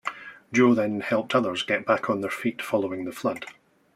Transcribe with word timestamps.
Jo 0.51 0.73
then 0.73 1.01
helped 1.01 1.35
others 1.35 1.61
get 1.61 1.85
back 1.85 2.09
on 2.09 2.21
their 2.21 2.31
feet 2.31 2.59
following 2.59 3.05
the 3.05 3.11
flood. 3.11 3.45